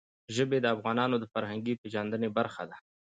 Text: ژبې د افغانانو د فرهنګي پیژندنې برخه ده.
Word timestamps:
ژبې 0.35 0.57
د 0.61 0.65
افغانانو 0.75 1.15
د 1.19 1.25
فرهنګي 1.33 1.73
پیژندنې 1.81 2.29
برخه 2.37 2.63
ده. 2.69 2.75